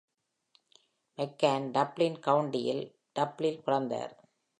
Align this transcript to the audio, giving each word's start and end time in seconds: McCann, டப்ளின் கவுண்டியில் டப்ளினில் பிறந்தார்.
McCann, 1.17 1.71
டப்ளின் 1.71 2.17
கவுண்டியில் 2.19 2.83
டப்ளினில் 3.19 3.63
பிறந்தார். 3.63 4.13